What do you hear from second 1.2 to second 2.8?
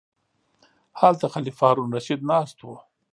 خلیفه هارون الرشید ناست و.